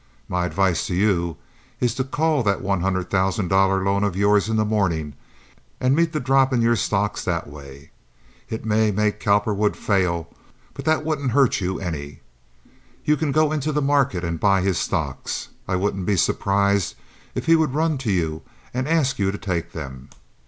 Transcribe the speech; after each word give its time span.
My 0.27 0.45
advice 0.47 0.87
to 0.87 0.95
you 0.95 1.37
is 1.79 1.93
to 1.93 2.03
call 2.03 2.41
that 2.41 2.61
one 2.63 2.81
hundred 2.81 3.11
thousand 3.11 3.49
dollar 3.49 3.83
loan 3.83 4.03
of 4.03 4.15
yours 4.15 4.49
in 4.49 4.57
the 4.57 4.65
morning, 4.65 5.13
and 5.79 5.95
meet 5.95 6.11
the 6.11 6.19
drop 6.19 6.51
in 6.51 6.59
your 6.59 6.75
stocks 6.75 7.23
that 7.23 7.45
way. 7.47 7.91
It 8.49 8.65
may 8.65 8.89
make 8.89 9.19
Cowperwood 9.19 9.77
fail, 9.77 10.27
but 10.73 10.85
that 10.85 11.05
won't 11.05 11.29
hurt 11.29 11.61
you 11.61 11.79
any. 11.79 12.21
You 13.05 13.15
can 13.15 13.31
go 13.31 13.51
into 13.51 13.71
the 13.71 13.79
market 13.79 14.23
and 14.23 14.39
buy 14.39 14.61
his 14.61 14.79
stocks. 14.79 15.49
I 15.67 15.75
wouldn't 15.75 16.07
be 16.07 16.17
surprised 16.17 16.95
if 17.35 17.45
he 17.45 17.55
would 17.55 17.75
run 17.75 17.99
to 17.99 18.11
you 18.11 18.41
and 18.73 18.87
ask 18.87 19.19
you 19.19 19.29
to 19.31 19.37
take 19.37 19.71
them. 19.71 20.09